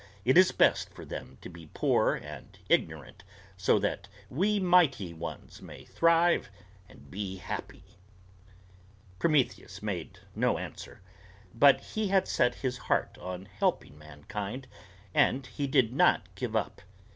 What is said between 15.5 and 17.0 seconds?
did not give up.